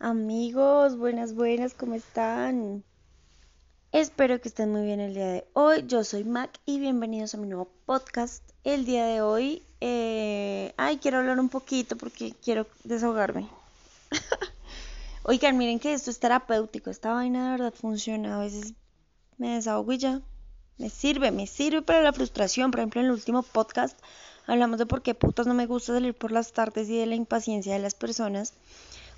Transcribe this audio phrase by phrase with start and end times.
[0.00, 2.84] Amigos, buenas, buenas, ¿cómo están?
[3.90, 5.82] Espero que estén muy bien el día de hoy.
[5.88, 8.44] Yo soy Mac y bienvenidos a mi nuevo podcast.
[8.62, 10.72] El día de hoy, eh...
[10.76, 13.48] ay, quiero hablar un poquito porque quiero desahogarme.
[15.24, 16.90] Oigan, miren que esto es terapéutico.
[16.90, 18.36] Esta vaina de verdad funciona.
[18.36, 18.74] A veces
[19.36, 20.22] me desahogo y ya.
[20.76, 22.70] Me sirve, me sirve para la frustración.
[22.70, 23.98] Por ejemplo, en el último podcast
[24.46, 27.16] hablamos de por qué putas no me gusta salir por las tardes y de la
[27.16, 28.54] impaciencia de las personas.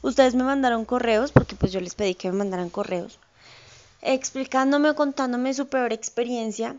[0.03, 3.19] Ustedes me mandaron correos, porque pues yo les pedí que me mandaran correos,
[4.01, 6.77] explicándome o contándome su peor experiencia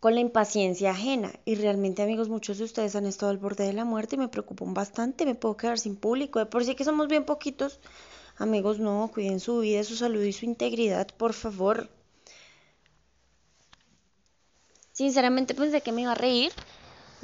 [0.00, 1.32] con la impaciencia ajena.
[1.46, 4.28] Y realmente, amigos, muchos de ustedes han estado al borde de la muerte y me
[4.28, 5.24] preocupan bastante.
[5.24, 6.38] Me puedo quedar sin público.
[6.38, 7.80] De por sí que somos bien poquitos.
[8.36, 11.88] Amigos, no, cuiden su vida, su salud y su integridad, por favor.
[14.92, 16.52] Sinceramente pensé que me iba a reír,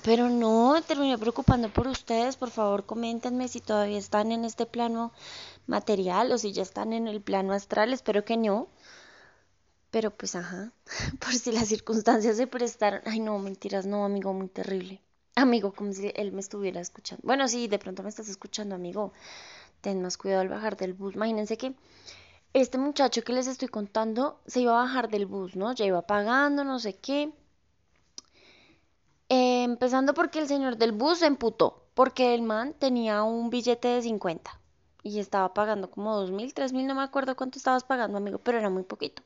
[0.04, 2.36] pero no, terminé preocupando por ustedes.
[2.36, 5.12] Por favor, coméntenme si todavía están en este plano
[5.66, 7.92] material o si ya están en el plano astral.
[7.92, 8.68] Espero que no.
[9.90, 10.72] Pero pues, ajá,
[11.20, 13.00] por si las circunstancias se prestaron.
[13.04, 15.00] Ay, no, mentiras, no, amigo, muy terrible.
[15.36, 17.22] Amigo, como si él me estuviera escuchando.
[17.24, 19.12] Bueno, sí, de pronto me estás escuchando, amigo.
[19.80, 21.14] Ten más cuidado al bajar del bus.
[21.14, 21.74] Imagínense que
[22.52, 25.72] este muchacho que les estoy contando se iba a bajar del bus, ¿no?
[25.72, 27.32] Ya iba pagando, no sé qué
[29.30, 33.88] eh, empezando porque el señor del bus se emputó, porque el man tenía un billete
[33.88, 34.60] de 50
[35.02, 38.38] y estaba pagando como dos mil, tres mil, no me acuerdo cuánto estabas pagando, amigo,
[38.38, 39.22] pero era muy poquito.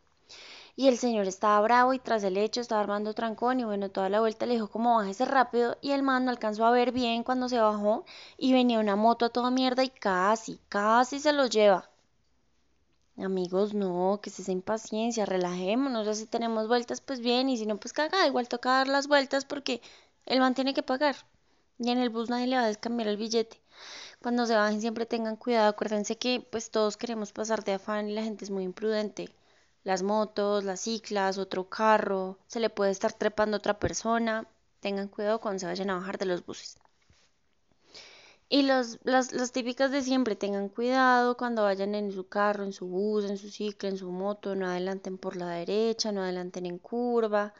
[0.76, 4.08] Y el señor estaba bravo y tras el hecho estaba armando trancón y bueno, toda
[4.10, 7.24] la vuelta le dijo como bájese rápido y el man no alcanzó a ver bien
[7.24, 8.04] cuando se bajó
[8.38, 11.90] y venía una moto a toda mierda y casi, casi se lo lleva.
[13.18, 17.66] Amigos, no, que es esa impaciencia, relajémonos, ya si tenemos vueltas, pues bien, y si
[17.66, 19.82] no, pues caga, igual toca dar las vueltas porque
[20.26, 21.16] el man tiene que pagar.
[21.78, 23.60] Y en el bus nadie le va a descambiar el billete.
[24.22, 28.14] Cuando se bajen siempre tengan cuidado, acuérdense que pues todos queremos pasar de afán y
[28.14, 29.30] la gente es muy imprudente.
[29.84, 34.46] Las motos, las ciclas, otro carro, se le puede estar trepando a otra persona.
[34.80, 36.78] Tengan cuidado cuando se vayan a bajar de los buses.
[38.48, 42.86] Y las, las típicas de siempre, tengan cuidado cuando vayan en su carro, en su
[42.86, 46.78] bus, en su ciclo, en su moto, no adelanten por la derecha, no adelanten en
[46.78, 47.54] curva,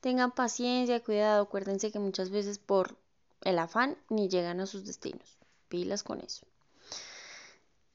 [0.00, 2.96] tengan paciencia, cuidado, acuérdense que muchas veces por
[3.42, 5.38] el afán ni llegan a sus destinos.
[5.68, 6.46] Pilas con eso.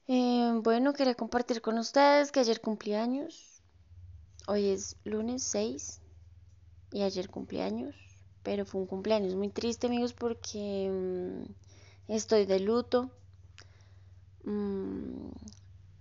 [0.06, 3.62] Eh, bueno, quería compartir con ustedes que ayer cumplí años.
[4.46, 6.00] Hoy es lunes 6
[6.92, 7.94] y ayer cumplí años,
[8.42, 10.90] pero fue un cumpleaños muy triste, amigos, porque...
[12.08, 13.10] Estoy de luto.
[14.44, 15.28] Mm,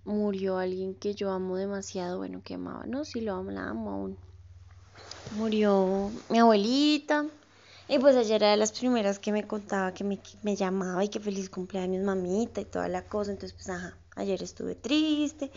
[0.05, 3.91] murió alguien que yo amo demasiado, bueno, que amaba, no, sí lo amo, la amo
[3.91, 4.17] aún.
[5.35, 7.25] Murió mi abuelita.
[7.89, 11.09] Y pues ayer era de las primeras que me contaba que me, me, llamaba y
[11.09, 13.31] que feliz cumpleaños mamita y toda la cosa.
[13.31, 15.51] Entonces pues ajá, ayer estuve triste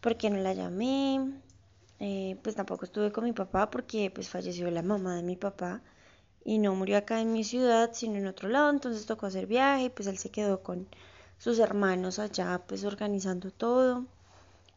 [0.00, 1.42] porque no la llamé.
[1.98, 5.82] Eh, pues tampoco estuve con mi papá porque pues falleció la mamá de mi papá
[6.44, 9.84] y no murió acá en mi ciudad, sino en otro lado, entonces tocó hacer viaje,
[9.84, 10.88] y pues él se quedó con
[11.38, 14.04] sus hermanos allá, pues organizando todo,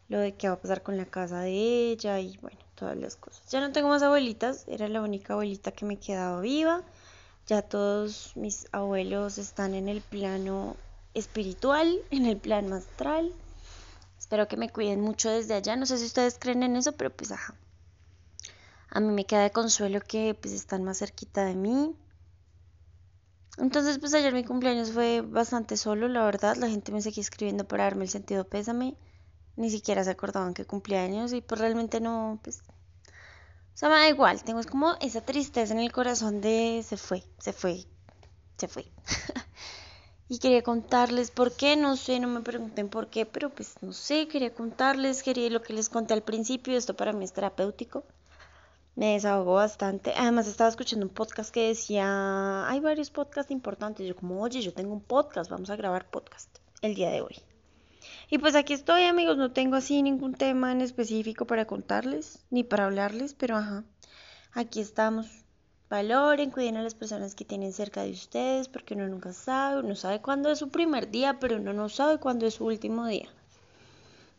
[0.09, 3.16] lo de qué va a pasar con la casa de ella y bueno, todas las
[3.16, 3.50] cosas.
[3.50, 6.84] Ya no tengo más abuelitas, era la única abuelita que me quedaba viva,
[7.47, 10.78] ya todos mis abuelos están en el plano
[11.13, 13.34] espiritual, en el plano astral.
[14.18, 15.75] Espero que me cuiden mucho desde allá.
[15.75, 17.56] No sé si ustedes creen en eso, pero pues ajá
[18.94, 21.96] a mí me queda de consuelo que pues están más cerquita de mí.
[23.58, 27.68] Entonces pues ayer mi cumpleaños fue bastante solo, la verdad, la gente me seguía escribiendo
[27.68, 28.96] para darme el sentido pésame,
[29.56, 34.09] ni siquiera se acordaban que cumpleaños y pues realmente no, pues, o sea, me da
[34.09, 37.86] igual, tengo como esa tristeza en el corazón de se fue, se fue,
[38.58, 38.92] se fue.
[40.30, 43.92] y quería contarles por qué, no sé, no me pregunten por qué, pero pues no
[43.94, 48.04] sé, quería contarles, quería lo que les conté al principio, esto para mí es terapéutico
[48.96, 50.14] me desahogó bastante.
[50.16, 54.08] Además estaba escuchando un podcast que decía, hay varios podcasts importantes.
[54.08, 57.36] Yo como, oye, yo tengo un podcast, vamos a grabar podcast el día de hoy.
[58.30, 62.63] Y pues aquí estoy amigos, no tengo así ningún tema en específico para contarles, ni
[62.63, 63.84] para hablarles, pero ajá,
[64.54, 65.28] aquí estamos.
[65.89, 69.96] Valoren, cuiden a las personas que tienen cerca de ustedes, porque uno nunca sabe, uno
[69.96, 73.30] sabe cuándo es su primer día, pero uno no sabe cuándo es su último día.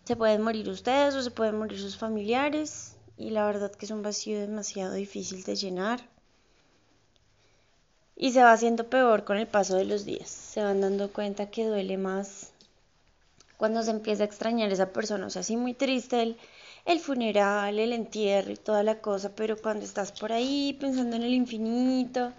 [0.04, 3.90] Se pueden morir ustedes o se pueden morir sus familiares, y la verdad que es
[3.90, 6.00] un vacío demasiado difícil de llenar.
[8.16, 10.28] Y se va haciendo peor con el paso de los días.
[10.28, 12.52] Se van dando cuenta que duele más
[13.56, 15.26] cuando se empieza a extrañar a esa persona.
[15.26, 16.36] O sea, sí muy triste el,
[16.84, 21.22] el funeral, el entierro y toda la cosa, pero cuando estás por ahí pensando en
[21.22, 22.32] el infinito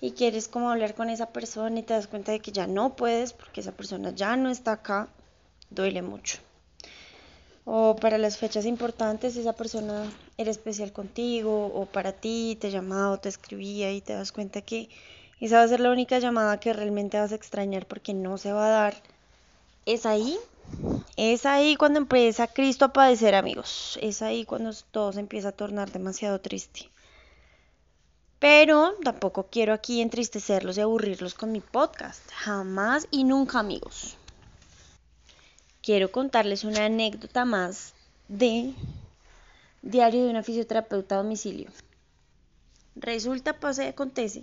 [0.00, 2.94] y quieres como hablar con esa persona y te das cuenta de que ya no
[2.96, 5.08] puedes porque esa persona ya no está acá,
[5.70, 6.38] duele mucho.
[7.68, 10.08] O para las fechas importantes, esa persona
[10.38, 14.62] era especial contigo, o para ti te llamaba o te escribía y te das cuenta
[14.62, 14.88] que
[15.40, 18.52] esa va a ser la única llamada que realmente vas a extrañar porque no se
[18.52, 19.02] va a dar.
[19.84, 20.38] Es ahí,
[21.16, 23.98] es ahí cuando empieza Cristo a padecer, amigos.
[24.00, 26.88] Es ahí cuando todo se empieza a tornar demasiado triste.
[28.38, 32.30] Pero tampoco quiero aquí entristecerlos y aburrirlos con mi podcast.
[32.32, 34.16] Jamás y nunca, amigos.
[35.86, 37.94] Quiero contarles una anécdota más
[38.26, 38.74] de
[39.82, 41.70] Diario de una fisioterapeuta a domicilio.
[42.96, 44.42] Resulta, pasa acontece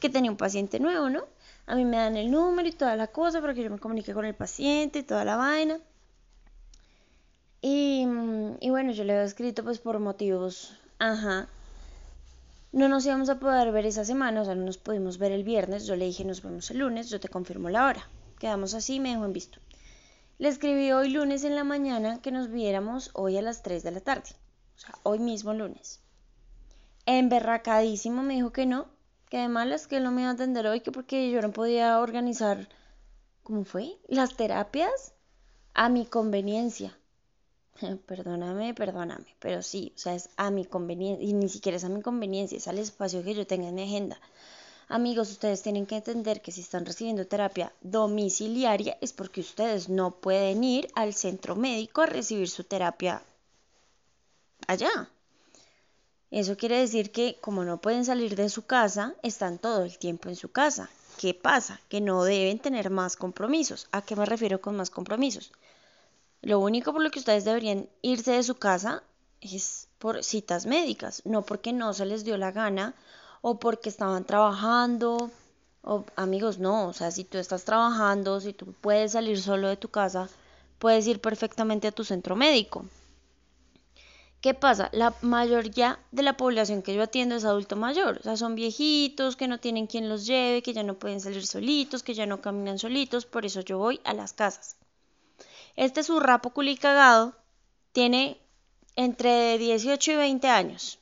[0.00, 1.22] que tenía un paciente nuevo, ¿no?
[1.66, 4.12] A mí me dan el número y toda la cosa para que yo me comunique
[4.12, 5.78] con el paciente y toda la vaina.
[7.60, 8.04] Y,
[8.58, 11.46] y bueno, yo le había escrito pues por motivos, ajá,
[12.72, 15.44] no nos íbamos a poder ver esa semana, o sea, no nos pudimos ver el
[15.44, 15.86] viernes.
[15.86, 18.04] Yo le dije, nos vemos el lunes, yo te confirmo la hora.
[18.40, 19.60] Quedamos así, me dejó en visto.
[20.38, 23.90] Le escribí hoy lunes en la mañana que nos viéramos hoy a las 3 de
[23.92, 24.30] la tarde,
[24.74, 26.00] o sea, hoy mismo lunes.
[27.06, 28.88] Emberracadísimo me dijo que no,
[29.28, 31.52] que de malas que él no me iba a atender hoy, que porque yo no
[31.52, 32.68] podía organizar,
[33.42, 33.98] ¿cómo fue?
[34.08, 35.14] Las terapias
[35.74, 36.96] a mi conveniencia.
[38.06, 41.88] Perdóname, perdóname, pero sí, o sea, es a mi conveniencia, y ni siquiera es a
[41.88, 44.20] mi conveniencia, es al espacio que yo tenga en mi agenda.
[44.92, 50.10] Amigos, ustedes tienen que entender que si están recibiendo terapia domiciliaria es porque ustedes no
[50.10, 53.22] pueden ir al centro médico a recibir su terapia
[54.66, 55.08] allá.
[56.30, 60.28] Eso quiere decir que como no pueden salir de su casa, están todo el tiempo
[60.28, 60.90] en su casa.
[61.16, 61.80] ¿Qué pasa?
[61.88, 63.88] Que no deben tener más compromisos.
[63.92, 65.52] ¿A qué me refiero con más compromisos?
[66.42, 69.02] Lo único por lo que ustedes deberían irse de su casa
[69.40, 72.94] es por citas médicas, no porque no se les dio la gana
[73.42, 75.30] o porque estaban trabajando.
[75.82, 79.76] O amigos, no, o sea, si tú estás trabajando, si tú puedes salir solo de
[79.76, 80.28] tu casa,
[80.78, 82.86] puedes ir perfectamente a tu centro médico.
[84.40, 84.88] ¿Qué pasa?
[84.92, 89.36] La mayoría de la población que yo atiendo es adulto mayor, o sea, son viejitos
[89.36, 92.40] que no tienen quien los lleve, que ya no pueden salir solitos, que ya no
[92.40, 94.76] caminan solitos, por eso yo voy a las casas.
[95.76, 97.34] Este surrapo culicagado
[97.92, 98.40] tiene
[98.96, 100.98] entre 18 y 20 años.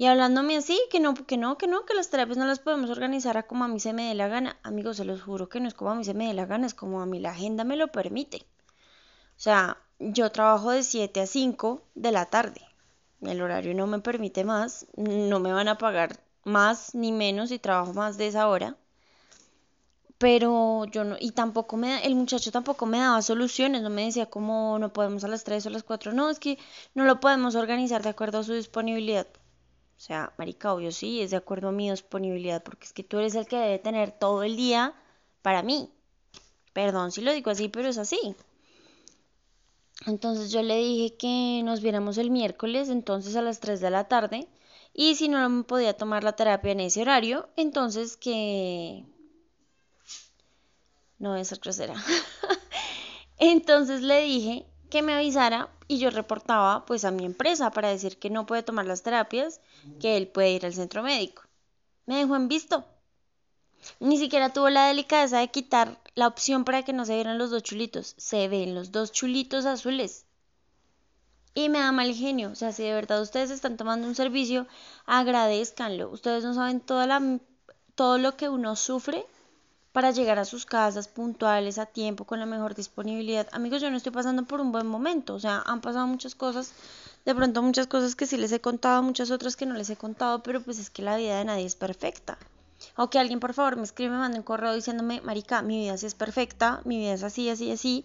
[0.00, 2.88] Y hablándome así, que no, que no, que no, que las terapias no las podemos
[2.88, 4.56] organizar a como a mí se me dé la gana.
[4.62, 6.66] Amigos, se los juro que no es como a mí se me dé la gana,
[6.66, 8.38] es como a mí la agenda me lo permite.
[8.38, 12.62] O sea, yo trabajo de 7 a 5 de la tarde.
[13.20, 17.58] El horario no me permite más, no me van a pagar más ni menos si
[17.58, 18.78] trabajo más de esa hora
[20.16, 24.26] pero yo no, y tampoco me, el muchacho tampoco me daba soluciones, no me decía
[24.26, 26.58] como no podemos a las 3 o a las 4, no, es que
[26.94, 29.26] no lo podemos organizar de acuerdo a su disponibilidad.
[30.00, 33.18] O sea, marica, obvio sí, es de acuerdo a mi disponibilidad, porque es que tú
[33.18, 34.94] eres el que debe tener todo el día
[35.42, 35.90] para mí.
[36.72, 38.34] Perdón si lo digo así, pero es así.
[40.06, 44.08] Entonces yo le dije que nos viéramos el miércoles, entonces a las 3 de la
[44.08, 44.48] tarde,
[44.94, 49.04] y si no me podía tomar la terapia en ese horario, entonces que
[51.18, 51.60] no voy a ser.
[53.38, 58.18] Entonces le dije que me avisara y yo reportaba pues a mi empresa para decir
[58.18, 59.60] que no puede tomar las terapias,
[60.00, 61.42] que él puede ir al centro médico.
[62.06, 62.84] Me dejó en visto.
[63.98, 67.50] Ni siquiera tuvo la delicadeza de quitar la opción para que no se vieran los
[67.50, 68.14] dos chulitos.
[68.18, 70.26] Se ven los dos chulitos azules.
[71.54, 72.50] Y me da mal genio.
[72.50, 74.66] O sea, si de verdad ustedes están tomando un servicio,
[75.06, 76.10] agradezcanlo.
[76.10, 77.38] Ustedes no saben toda la,
[77.94, 79.24] todo lo que uno sufre
[79.92, 83.48] para llegar a sus casas puntuales, a tiempo, con la mejor disponibilidad.
[83.52, 86.72] Amigos, yo no estoy pasando por un buen momento, o sea, han pasado muchas cosas,
[87.24, 89.96] de pronto muchas cosas que sí les he contado, muchas otras que no les he
[89.96, 92.38] contado, pero pues es que la vida de nadie es perfecta.
[92.96, 95.96] O que alguien por favor me escribe, me mande un correo diciéndome, Marica, mi vida
[95.98, 98.04] sí es perfecta, mi vida es así, así, así,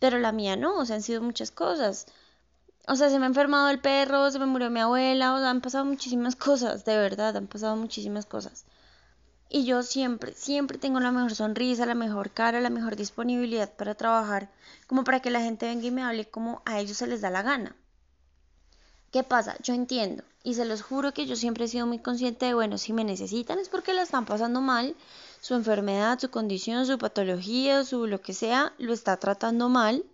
[0.00, 2.06] pero la mía no, o sea, han sido muchas cosas.
[2.88, 5.50] O sea, se me ha enfermado el perro, se me murió mi abuela, o sea,
[5.50, 8.66] han pasado muchísimas cosas, de verdad, han pasado muchísimas cosas.
[9.48, 13.94] Y yo siempre, siempre tengo la mejor sonrisa, la mejor cara, la mejor disponibilidad para
[13.94, 14.50] trabajar,
[14.86, 17.30] como para que la gente venga y me hable como a ellos se les da
[17.30, 17.76] la gana.
[19.12, 19.56] ¿Qué pasa?
[19.62, 22.76] Yo entiendo y se los juro que yo siempre he sido muy consciente de, bueno,
[22.76, 24.94] si me necesitan es porque la están pasando mal,
[25.40, 30.04] su enfermedad, su condición, su patología, su lo que sea, lo está tratando mal.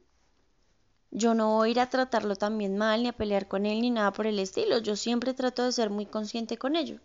[1.10, 3.90] Yo no voy a ir a tratarlo también mal, ni a pelear con él, ni
[3.90, 4.78] nada por el estilo.
[4.78, 6.98] Yo siempre trato de ser muy consciente con ello.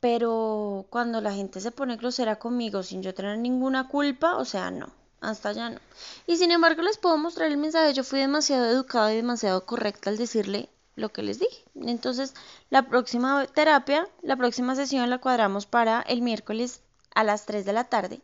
[0.00, 4.70] Pero cuando la gente se pone grosera conmigo sin yo tener ninguna culpa, o sea,
[4.70, 5.80] no, hasta ya no.
[6.26, 10.10] Y sin embargo les puedo mostrar el mensaje, yo fui demasiado educada y demasiado correcta
[10.10, 11.64] al decirle lo que les dije.
[11.74, 12.34] Entonces,
[12.70, 16.82] la próxima terapia, la próxima sesión la cuadramos para el miércoles
[17.14, 18.20] a las 3 de la tarde.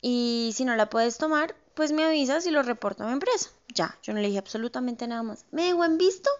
[0.00, 3.50] Y si no la puedes tomar, pues me avisas y lo reporto a mi empresa.
[3.74, 5.44] Ya, yo no le dije absolutamente nada más.
[5.50, 6.30] ¿Me dejó en visto?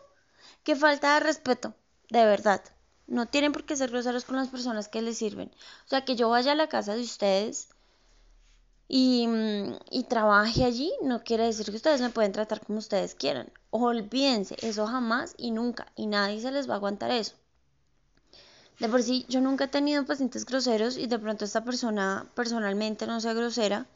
[0.65, 1.75] Qué falta de respeto,
[2.11, 2.63] de verdad.
[3.09, 5.51] No tienen por qué ser groseros con las personas que les sirven.
[5.87, 7.69] O sea, que yo vaya a la casa de ustedes
[8.87, 13.15] y, mm, y, trabaje allí, no quiere decir que ustedes me pueden tratar como ustedes
[13.15, 13.51] quieran.
[13.71, 15.93] Olvídense, eso jamás y nunca.
[15.97, 17.35] Y nadie se les va a aguantar eso.
[18.79, 23.07] De por sí, yo nunca he tenido pacientes groseros y de pronto esta persona personalmente
[23.07, 23.87] no sea grosera,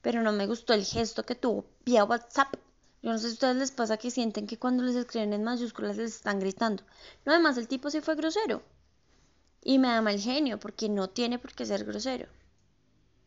[0.00, 2.54] pero no me gustó el gesto que tuvo vía WhatsApp.
[3.02, 5.44] Yo no sé si a ustedes les pasa que sienten que cuando les escriben en
[5.44, 6.82] mayúsculas les están gritando.
[7.24, 8.62] No, además el tipo sí fue grosero.
[9.62, 12.26] Y me da mal genio porque no tiene por qué ser grosero.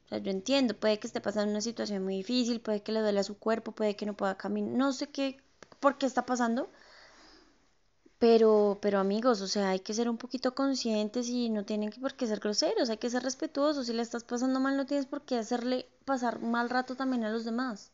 [0.06, 3.00] O sea, yo entiendo, puede que esté pasando una situación muy difícil, puede que le
[3.00, 5.42] duele a su cuerpo, puede que no pueda caminar, no sé qué,
[5.80, 6.70] por qué está pasando.
[8.20, 12.13] Pero, pero amigos, o sea, hay que ser un poquito conscientes y no tienen por
[12.16, 13.88] qué ser groseros, hay que ser respetuosos.
[13.88, 17.32] Si le estás pasando mal, no tienes por qué hacerle pasar mal rato también a
[17.32, 17.92] los demás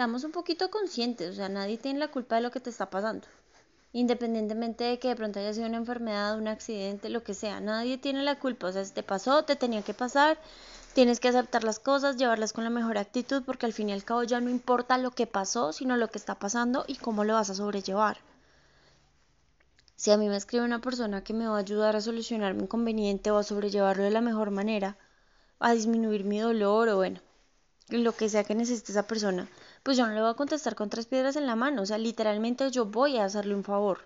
[0.00, 2.88] seamos un poquito conscientes, o sea, nadie tiene la culpa de lo que te está
[2.88, 3.26] pasando.
[3.92, 7.98] Independientemente de que de pronto haya sido una enfermedad, un accidente, lo que sea, nadie
[7.98, 8.68] tiene la culpa.
[8.68, 10.38] O sea, si te pasó, te tenía que pasar,
[10.94, 14.02] tienes que aceptar las cosas, llevarlas con la mejor actitud, porque al fin y al
[14.02, 17.34] cabo ya no importa lo que pasó, sino lo que está pasando y cómo lo
[17.34, 18.16] vas a sobrellevar.
[19.96, 22.62] Si a mí me escribe una persona que me va a ayudar a solucionar mi
[22.62, 24.96] inconveniente o a sobrellevarlo de la mejor manera,
[25.58, 27.20] a disminuir mi dolor o bueno,
[27.98, 29.48] lo que sea que necesite esa persona,
[29.82, 31.82] pues yo no le voy a contestar con tres piedras en la mano.
[31.82, 34.00] O sea, literalmente yo voy a hacerle un favor.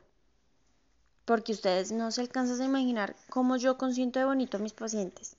[1.24, 5.36] Porque ustedes no se alcanzan a imaginar cómo yo consiento de bonito a mis pacientes.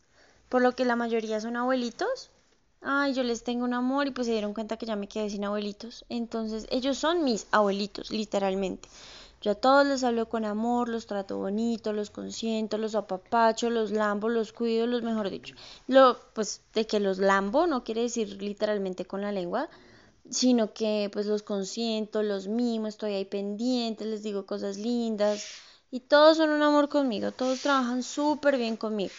[0.49, 2.31] Por lo que la mayoría son abuelitos.
[2.81, 5.29] Ay, yo les tengo un amor y pues se dieron cuenta que ya me quedé
[5.29, 6.05] sin abuelitos.
[6.09, 8.89] Entonces, ellos son mis abuelitos, literalmente.
[9.41, 13.91] Yo a todos les hablo con amor, los trato bonito, los consiento, los apapacho, los
[13.91, 15.55] lambo, los cuido, los mejor dicho.
[15.87, 19.69] Lo, pues de que los lambo no quiere decir literalmente con la lengua,
[20.29, 25.45] sino que pues los consiento, los mimo, estoy ahí pendiente, les digo cosas lindas
[25.91, 29.13] y todos son un amor conmigo, todos trabajan súper bien conmigo.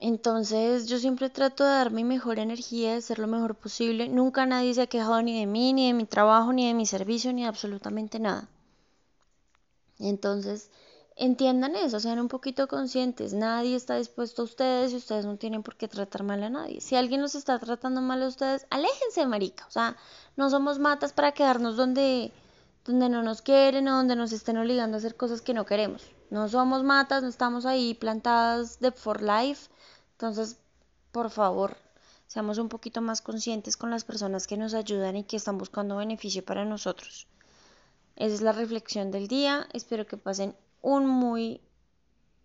[0.00, 4.08] Entonces yo siempre trato de dar mi mejor energía, de ser lo mejor posible.
[4.08, 6.86] Nunca nadie se ha quejado ni de mí, ni de mi trabajo, ni de mi
[6.86, 8.48] servicio, ni de absolutamente nada.
[9.98, 10.70] Entonces,
[11.18, 13.34] entiendan eso, sean un poquito conscientes.
[13.34, 16.80] Nadie está dispuesto a ustedes y ustedes no tienen por qué tratar mal a nadie.
[16.80, 19.66] Si alguien los está tratando mal a ustedes, aléjense, marica.
[19.66, 19.96] O sea,
[20.36, 22.32] no somos matas para quedarnos donde,
[22.84, 26.06] donde no nos quieren o donde nos estén obligando a hacer cosas que no queremos.
[26.30, 29.68] No somos matas, no estamos ahí plantadas de for life
[30.18, 30.58] entonces,
[31.12, 31.76] por favor,
[32.26, 35.96] seamos un poquito más conscientes con las personas que nos ayudan y que están buscando
[35.96, 37.28] beneficio para nosotros.
[38.16, 39.68] Esa es la reflexión del día.
[39.72, 40.56] Espero que pasen
[40.88, 41.60] un muy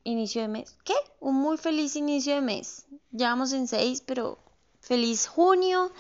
[0.03, 0.75] inicio de mes.
[0.83, 0.95] ¿Qué?
[1.21, 2.85] Un muy feliz inicio de mes.
[3.11, 4.37] Ya vamos en seis, pero
[4.81, 5.91] feliz junio.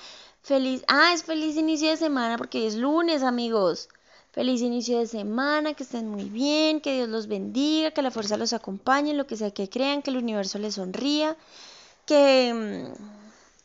[0.41, 0.83] Feliz.
[0.87, 3.87] Ah, es feliz inicio de semana porque es lunes, amigos.
[4.31, 8.35] Feliz inicio de semana, que estén muy bien, que Dios los bendiga, que la fuerza
[8.35, 11.37] los acompañe, lo que sea que crean, que el universo les sonría,
[12.07, 12.91] que,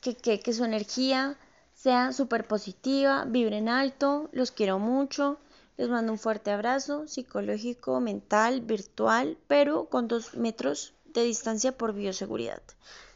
[0.03, 1.39] que, que, su energía
[1.75, 5.39] sea súper positiva, vibren alto, los quiero mucho,
[5.79, 11.95] les mando un fuerte abrazo psicológico, mental, virtual, pero con dos metros de distancia por
[11.95, 12.61] bioseguridad.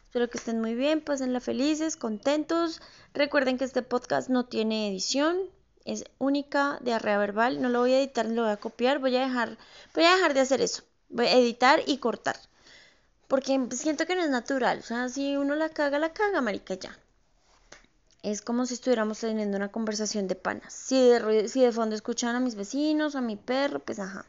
[0.05, 2.81] Espero que estén muy bien, pásenla felices, contentos.
[3.13, 5.37] Recuerden que este podcast no tiene edición,
[5.83, 9.17] es única de arrea verbal, no lo voy a editar, lo voy a copiar, voy
[9.17, 9.57] a dejar,
[9.93, 12.37] voy a dejar de hacer eso, voy a editar y cortar.
[13.27, 16.75] Porque siento que no es natural, o sea, si uno la caga, la caga, marica,
[16.75, 16.97] ya.
[18.23, 20.71] Es como si estuviéramos teniendo una conversación de panas.
[20.73, 24.25] Si de, fondo escuchan a mis vecinos, a mi perro, pues ajá.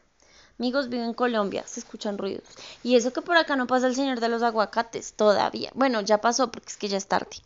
[0.59, 2.43] Amigos, vivo en Colombia, se escuchan ruidos.
[2.83, 5.71] Y eso que por acá no pasa el señor de los aguacates, todavía.
[5.75, 7.37] Bueno, ya pasó porque es que ya es tarde.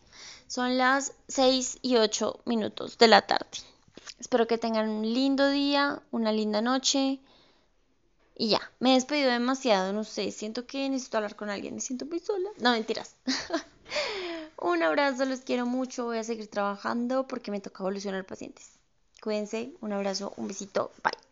[0.48, 3.46] Son las 6 y 8 minutos de la tarde.
[4.18, 7.20] Espero que tengan un lindo día, una linda noche.
[8.36, 11.80] Y ya, me he despedido demasiado, no sé, siento que necesito hablar con alguien, me
[11.80, 12.50] siento muy sola.
[12.58, 13.14] No, mentiras.
[14.60, 18.78] un abrazo, los quiero mucho, voy a seguir trabajando porque me toca evolucionar pacientes.
[19.22, 21.29] Cuídense, un abrazo, un besito, bye.